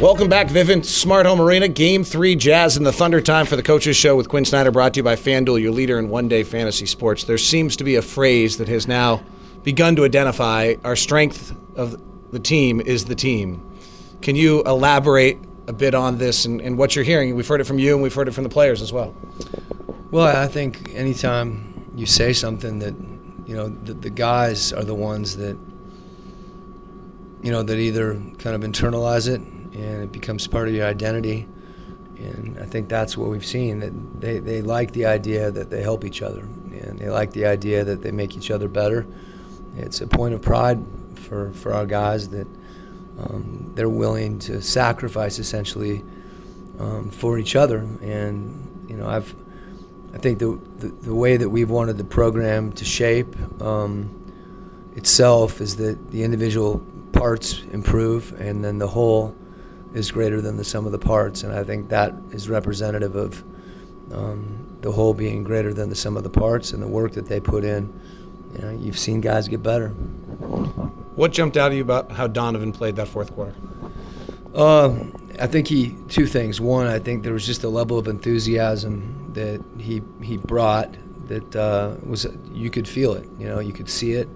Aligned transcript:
Welcome 0.00 0.28
back, 0.28 0.48
Vivint 0.48 0.84
Smart 0.84 1.24
Home 1.24 1.40
Arena. 1.40 1.68
Game 1.68 2.04
three, 2.04 2.36
Jazz 2.36 2.76
and 2.76 2.84
the 2.84 2.92
Thunder 2.92 3.18
time 3.18 3.46
for 3.46 3.56
the 3.56 3.62
Coaches 3.62 3.96
Show 3.96 4.14
with 4.14 4.28
Quin 4.28 4.44
Snyder, 4.44 4.70
brought 4.70 4.92
to 4.92 4.98
you 4.98 5.02
by 5.02 5.16
FanDuel, 5.16 5.58
your 5.58 5.72
leader 5.72 5.98
in 5.98 6.10
one 6.10 6.28
day 6.28 6.42
fantasy 6.42 6.84
sports. 6.84 7.24
There 7.24 7.38
seems 7.38 7.76
to 7.76 7.84
be 7.84 7.94
a 7.94 8.02
phrase 8.02 8.58
that 8.58 8.68
has 8.68 8.86
now 8.86 9.22
begun 9.62 9.96
to 9.96 10.04
identify 10.04 10.74
our 10.84 10.96
strength 10.96 11.56
of 11.76 11.98
the 12.30 12.38
team 12.38 12.82
is 12.82 13.06
the 13.06 13.14
team. 13.14 13.78
Can 14.20 14.36
you 14.36 14.62
elaborate 14.64 15.38
a 15.66 15.72
bit 15.72 15.94
on 15.94 16.18
this 16.18 16.44
and, 16.44 16.60
and 16.60 16.76
what 16.76 16.94
you're 16.94 17.02
hearing? 17.02 17.34
We've 17.34 17.48
heard 17.48 17.62
it 17.62 17.64
from 17.64 17.78
you 17.78 17.94
and 17.94 18.02
we've 18.02 18.14
heard 18.14 18.28
it 18.28 18.32
from 18.32 18.44
the 18.44 18.50
players 18.50 18.82
as 18.82 18.92
well. 18.92 19.16
Well, 20.10 20.26
I 20.26 20.46
think 20.46 20.94
anytime 20.94 21.90
you 21.96 22.04
say 22.04 22.34
something 22.34 22.80
that, 22.80 22.94
you 23.46 23.56
know, 23.56 23.70
the, 23.70 23.94
the 23.94 24.10
guys 24.10 24.74
are 24.74 24.84
the 24.84 24.94
ones 24.94 25.38
that, 25.38 25.56
you 27.42 27.50
know, 27.50 27.62
that 27.62 27.78
either 27.78 28.20
kind 28.36 28.54
of 28.54 28.60
internalize 28.60 29.26
it 29.26 29.40
and 29.76 30.02
it 30.02 30.12
becomes 30.12 30.46
part 30.46 30.68
of 30.68 30.74
your 30.74 30.86
identity. 30.86 31.46
And 32.16 32.58
I 32.58 32.64
think 32.64 32.88
that's 32.88 33.16
what 33.16 33.28
we've 33.28 33.44
seen 33.44 33.80
that 33.80 34.20
they, 34.20 34.38
they 34.38 34.62
like 34.62 34.92
the 34.92 35.04
idea 35.04 35.50
that 35.50 35.68
they 35.68 35.82
help 35.82 36.04
each 36.04 36.22
other 36.22 36.40
and 36.40 36.98
they 36.98 37.10
like 37.10 37.32
the 37.32 37.44
idea 37.46 37.84
that 37.84 38.02
they 38.02 38.10
make 38.10 38.36
each 38.36 38.50
other 38.50 38.68
better. 38.68 39.06
It's 39.76 40.00
a 40.00 40.06
point 40.06 40.34
of 40.34 40.40
pride 40.40 40.82
for, 41.14 41.52
for 41.52 41.74
our 41.74 41.84
guys 41.84 42.28
that 42.30 42.46
um, 43.18 43.72
they're 43.74 43.88
willing 43.88 44.38
to 44.40 44.62
sacrifice 44.62 45.38
essentially 45.38 46.02
um, 46.78 47.10
for 47.10 47.38
each 47.38 47.54
other. 47.56 47.78
And, 48.02 48.86
you 48.88 48.96
know, 48.96 49.06
I've, 49.06 49.34
I 50.14 50.18
think 50.18 50.38
the, 50.38 50.58
the, 50.78 50.88
the 50.88 51.14
way 51.14 51.36
that 51.36 51.48
we've 51.48 51.70
wanted 51.70 51.98
the 51.98 52.04
program 52.04 52.72
to 52.72 52.84
shape 52.84 53.36
um, 53.60 54.32
itself 54.96 55.60
is 55.60 55.76
that 55.76 56.10
the 56.10 56.22
individual 56.22 56.78
parts 57.12 57.62
improve 57.72 58.38
and 58.40 58.64
then 58.64 58.78
the 58.78 58.88
whole 58.88 59.34
is 59.94 60.10
greater 60.10 60.40
than 60.40 60.56
the 60.56 60.64
sum 60.64 60.86
of 60.86 60.92
the 60.92 60.98
parts. 60.98 61.42
And 61.42 61.52
I 61.52 61.64
think 61.64 61.88
that 61.88 62.14
is 62.30 62.48
representative 62.48 63.16
of 63.16 63.42
um, 64.12 64.78
the 64.82 64.92
whole 64.92 65.14
being 65.14 65.42
greater 65.42 65.72
than 65.72 65.88
the 65.88 65.96
sum 65.96 66.16
of 66.16 66.22
the 66.22 66.30
parts 66.30 66.72
and 66.72 66.82
the 66.82 66.88
work 66.88 67.12
that 67.12 67.26
they 67.26 67.40
put 67.40 67.64
in. 67.64 67.92
You 68.54 68.62
know, 68.62 68.70
you've 68.70 68.98
seen 68.98 69.20
guys 69.20 69.48
get 69.48 69.62
better. 69.62 69.88
What 71.16 71.32
jumped 71.32 71.56
out 71.56 71.72
at 71.72 71.76
you 71.76 71.82
about 71.82 72.12
how 72.12 72.26
Donovan 72.26 72.72
played 72.72 72.96
that 72.96 73.08
fourth 73.08 73.34
quarter? 73.34 73.54
Uh, 74.54 74.94
I 75.38 75.46
think 75.46 75.68
he 75.68 75.96
two 76.08 76.26
things. 76.26 76.60
One, 76.60 76.86
I 76.86 76.98
think 76.98 77.22
there 77.22 77.32
was 77.32 77.44
just 77.44 77.64
a 77.64 77.68
level 77.68 77.98
of 77.98 78.08
enthusiasm 78.08 79.32
that 79.34 79.62
he 79.78 80.02
he 80.22 80.38
brought 80.38 80.94
that 81.28 81.56
uh, 81.56 81.96
was 82.04 82.26
you 82.52 82.70
could 82.70 82.88
feel 82.88 83.14
it. 83.14 83.28
You 83.38 83.46
know, 83.46 83.58
you 83.60 83.72
could 83.72 83.90
see 83.90 84.12
it, 84.12 84.28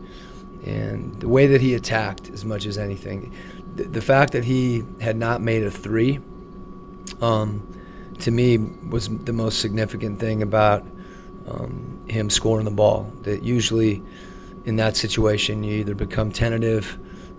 and 0.65 1.19
the 1.21 1.29
way 1.29 1.47
that 1.47 1.61
he 1.61 1.75
attacked 1.75 2.29
as 2.31 2.45
much 2.45 2.67
as 2.67 2.77
anything. 2.77 3.33
The, 3.75 4.03
fact 4.03 4.33
that 4.33 4.45
he 4.45 4.85
had 5.01 5.17
not 5.17 5.41
made 5.41 5.63
a 5.63 5.71
three, 5.71 6.21
um, 7.21 7.67
to 8.19 8.31
me, 8.31 8.59
was 8.59 9.09
the 9.09 9.33
most 9.33 9.61
significant 9.61 10.21
thing 10.21 10.43
about 10.43 10.85
um, 11.47 12.05
him 12.09 12.29
scoring 12.31 12.65
the 12.65 12.71
ball. 12.71 13.13
That 13.23 13.43
usually, 13.43 14.03
in 14.65 14.77
that 14.77 14.97
situation, 14.97 15.65
you 15.65 15.81
either 15.81 15.95
become 15.95 16.31
tentative. 16.31 16.99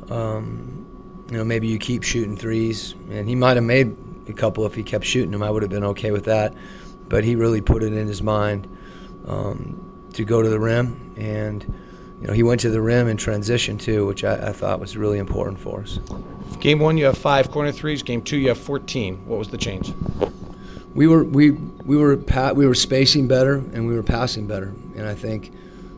Um, 0.09 0.81
you 1.29 1.37
know, 1.37 1.43
maybe 1.43 1.67
you 1.67 1.77
keep 1.77 2.03
shooting 2.03 2.35
threes, 2.35 2.93
and 3.09 3.27
he 3.29 3.35
might 3.35 3.55
have 3.55 3.63
made 3.63 3.95
a 4.27 4.33
couple 4.33 4.65
if 4.65 4.75
he 4.75 4.83
kept 4.83 5.05
shooting 5.05 5.31
them. 5.31 5.43
I 5.43 5.49
would 5.49 5.61
have 5.61 5.71
been 5.71 5.85
okay 5.85 6.11
with 6.11 6.25
that, 6.25 6.53
but 7.07 7.23
he 7.23 7.35
really 7.35 7.61
put 7.61 7.83
it 7.83 7.93
in 7.93 8.07
his 8.07 8.21
mind 8.21 8.67
um, 9.27 10.09
to 10.13 10.25
go 10.25 10.41
to 10.41 10.49
the 10.49 10.59
rim, 10.59 11.13
and 11.17 11.73
you 12.21 12.27
know, 12.27 12.33
he 12.33 12.43
went 12.43 12.61
to 12.61 12.69
the 12.69 12.81
rim 12.81 13.07
in 13.07 13.17
transition 13.17 13.77
too, 13.77 14.05
which 14.05 14.23
I, 14.23 14.49
I 14.49 14.53
thought 14.53 14.79
was 14.79 14.95
really 14.95 15.17
important 15.17 15.59
for 15.59 15.81
us. 15.81 15.99
Game 16.59 16.79
one, 16.79 16.97
you 16.97 17.05
have 17.05 17.17
five 17.17 17.49
corner 17.49 17.71
threes. 17.71 18.03
Game 18.03 18.21
two, 18.21 18.37
you 18.37 18.49
have 18.49 18.59
14. 18.59 19.25
What 19.27 19.39
was 19.39 19.47
the 19.49 19.57
change? 19.57 19.93
we 20.93 21.07
were 21.07 21.23
we 21.23 21.51
we 21.51 21.97
were 21.97 22.17
pa- 22.17 22.51
we 22.51 22.67
were 22.67 22.75
spacing 22.75 23.27
better 23.27 23.55
and 23.55 23.87
we 23.87 23.95
were 23.95 24.03
passing 24.03 24.47
better, 24.47 24.73
and 24.95 25.07
I 25.07 25.15
think, 25.15 25.51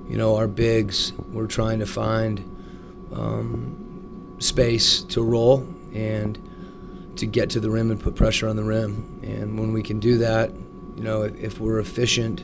you 0.07 0.17
know, 0.17 0.35
our 0.35 0.47
bigs 0.47 1.13
were 1.31 1.47
trying 1.47 1.79
to 1.79 1.85
find 1.85 2.39
um, 3.13 4.35
space 4.39 5.01
to 5.03 5.23
roll 5.23 5.67
and 5.93 6.37
to 7.15 7.25
get 7.25 7.49
to 7.51 7.59
the 7.59 7.69
rim 7.69 7.91
and 7.91 7.99
put 7.99 8.15
pressure 8.15 8.47
on 8.47 8.55
the 8.55 8.63
rim. 8.63 9.19
And 9.23 9.59
when 9.59 9.71
we 9.71 9.83
can 9.83 9.99
do 9.99 10.17
that, 10.19 10.51
you 10.95 11.03
know, 11.03 11.23
if, 11.23 11.35
if 11.35 11.59
we're 11.59 11.79
efficient 11.79 12.43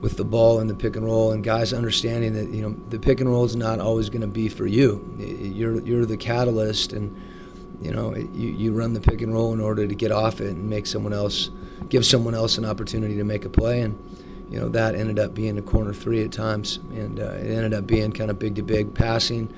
with 0.00 0.16
the 0.16 0.24
ball 0.24 0.60
and 0.60 0.70
the 0.70 0.74
pick 0.74 0.96
and 0.96 1.04
roll, 1.04 1.32
and 1.32 1.44
guys 1.44 1.72
understanding 1.72 2.32
that 2.34 2.50
you 2.50 2.62
know 2.62 2.74
the 2.88 2.98
pick 2.98 3.20
and 3.20 3.28
roll 3.28 3.44
is 3.44 3.56
not 3.56 3.80
always 3.80 4.08
going 4.08 4.22
to 4.22 4.26
be 4.26 4.48
for 4.48 4.66
you. 4.66 5.14
You're 5.18 5.80
you're 5.82 6.06
the 6.06 6.16
catalyst 6.16 6.92
and 6.92 7.14
you 7.80 7.92
know, 7.92 8.14
you, 8.14 8.48
you 8.50 8.72
run 8.72 8.92
the 8.92 9.00
pick 9.00 9.22
and 9.22 9.32
roll 9.32 9.54
in 9.54 9.60
order 9.60 9.86
to 9.86 9.94
get 9.94 10.12
off 10.12 10.40
it 10.40 10.50
and 10.50 10.68
make 10.68 10.86
someone 10.86 11.12
else, 11.12 11.50
give 11.88 12.04
someone 12.04 12.34
else 12.34 12.58
an 12.58 12.64
opportunity 12.64 13.16
to 13.16 13.24
make 13.24 13.44
a 13.44 13.48
play. 13.48 13.80
And, 13.80 13.98
you 14.50 14.60
know, 14.60 14.68
that 14.68 14.94
ended 14.94 15.18
up 15.18 15.34
being 15.34 15.56
a 15.58 15.62
corner 15.62 15.94
three 15.94 16.22
at 16.22 16.32
times. 16.32 16.78
And 16.90 17.18
uh, 17.18 17.32
it 17.32 17.50
ended 17.50 17.72
up 17.72 17.86
being 17.86 18.12
kind 18.12 18.30
of 18.30 18.38
big 18.38 18.56
to 18.56 18.62
big 18.62 18.94
passing. 18.94 19.52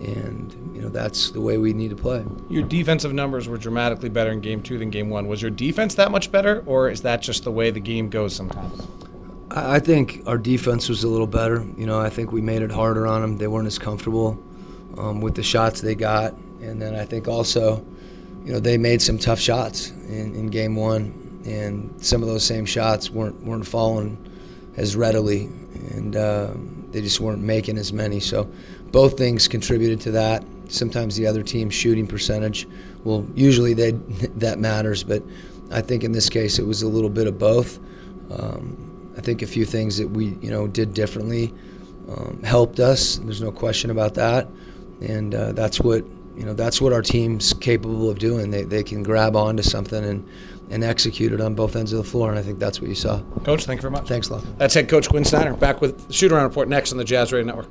And, 0.00 0.72
you 0.74 0.82
know, 0.82 0.88
that's 0.88 1.30
the 1.30 1.40
way 1.40 1.58
we 1.58 1.72
need 1.72 1.90
to 1.90 1.96
play. 1.96 2.24
Your 2.48 2.62
defensive 2.62 3.12
numbers 3.12 3.46
were 3.46 3.58
dramatically 3.58 4.08
better 4.08 4.32
in 4.32 4.40
game 4.40 4.62
two 4.62 4.78
than 4.78 4.90
game 4.90 5.10
one. 5.10 5.28
Was 5.28 5.42
your 5.42 5.50
defense 5.50 5.94
that 5.96 6.10
much 6.10 6.32
better, 6.32 6.64
or 6.66 6.88
is 6.88 7.02
that 7.02 7.20
just 7.22 7.44
the 7.44 7.52
way 7.52 7.70
the 7.70 7.80
game 7.80 8.08
goes 8.08 8.34
sometimes? 8.34 8.88
I 9.52 9.80
think 9.80 10.22
our 10.26 10.38
defense 10.38 10.88
was 10.88 11.02
a 11.02 11.08
little 11.08 11.26
better. 11.26 11.66
You 11.76 11.86
know, 11.86 12.00
I 12.00 12.08
think 12.08 12.30
we 12.30 12.40
made 12.40 12.62
it 12.62 12.70
harder 12.70 13.06
on 13.06 13.20
them. 13.20 13.36
They 13.36 13.48
weren't 13.48 13.66
as 13.66 13.78
comfortable 13.78 14.40
um, 14.96 15.20
with 15.20 15.34
the 15.34 15.42
shots 15.42 15.80
they 15.80 15.96
got. 15.96 16.34
And 16.60 16.80
then 16.80 16.94
I 16.94 17.04
think 17.04 17.26
also, 17.26 17.84
you 18.44 18.52
know, 18.52 18.60
they 18.60 18.78
made 18.78 19.02
some 19.02 19.18
tough 19.18 19.40
shots 19.40 19.90
in, 19.90 20.34
in 20.36 20.46
game 20.48 20.76
one, 20.76 21.42
and 21.44 21.92
some 22.04 22.22
of 22.22 22.28
those 22.28 22.44
same 22.44 22.64
shots 22.64 23.10
weren't 23.10 23.42
weren't 23.42 23.66
falling 23.66 24.18
as 24.76 24.94
readily, 24.94 25.46
and 25.90 26.14
uh, 26.14 26.50
they 26.92 27.00
just 27.00 27.18
weren't 27.20 27.42
making 27.42 27.76
as 27.76 27.92
many. 27.92 28.20
So 28.20 28.44
both 28.92 29.18
things 29.18 29.48
contributed 29.48 30.00
to 30.02 30.10
that. 30.12 30.44
Sometimes 30.68 31.16
the 31.16 31.26
other 31.26 31.42
team's 31.42 31.74
shooting 31.74 32.06
percentage, 32.06 32.68
well, 33.02 33.26
usually 33.34 33.74
they 33.74 33.90
that 34.36 34.60
matters, 34.60 35.02
but 35.02 35.22
I 35.72 35.80
think 35.80 36.04
in 36.04 36.12
this 36.12 36.28
case 36.28 36.58
it 36.58 36.66
was 36.66 36.82
a 36.82 36.88
little 36.88 37.10
bit 37.10 37.26
of 37.26 37.38
both. 37.38 37.80
Um, 38.30 38.89
I 39.20 39.22
think 39.22 39.42
a 39.42 39.46
few 39.46 39.66
things 39.66 39.98
that 39.98 40.08
we 40.08 40.38
you 40.40 40.50
know 40.50 40.66
did 40.66 40.94
differently 40.94 41.52
um, 42.08 42.42
helped 42.42 42.80
us. 42.80 43.18
There's 43.18 43.42
no 43.42 43.52
question 43.52 43.90
about 43.90 44.14
that, 44.14 44.48
and 45.02 45.34
uh, 45.34 45.52
that's 45.52 45.78
what 45.78 46.06
you 46.38 46.46
know 46.46 46.54
that's 46.54 46.80
what 46.80 46.94
our 46.94 47.02
team's 47.02 47.52
capable 47.52 48.08
of 48.08 48.18
doing. 48.18 48.50
They, 48.50 48.62
they 48.62 48.82
can 48.82 49.02
grab 49.02 49.36
onto 49.36 49.62
something 49.62 50.02
and 50.02 50.26
and 50.70 50.82
execute 50.82 51.34
it 51.34 51.40
on 51.42 51.54
both 51.54 51.76
ends 51.76 51.92
of 51.92 52.02
the 52.02 52.10
floor, 52.10 52.30
and 52.30 52.38
I 52.38 52.42
think 52.42 52.58
that's 52.58 52.80
what 52.80 52.88
you 52.88 52.94
saw. 52.94 53.20
Coach, 53.44 53.66
thank 53.66 53.76
you 53.76 53.82
very 53.82 53.92
much. 53.92 54.08
Thanks 54.08 54.30
a 54.30 54.36
lot. 54.36 54.58
That's 54.58 54.72
head 54.72 54.88
coach 54.88 55.06
Quin 55.10 55.26
Snyder. 55.26 55.52
Back 55.52 55.82
with 55.82 56.06
the 56.06 56.14
shoot 56.14 56.32
around 56.32 56.44
report 56.44 56.70
next 56.70 56.90
on 56.92 56.96
the 56.96 57.04
Jazz 57.04 57.30
Radio 57.30 57.44
Network. 57.44 57.68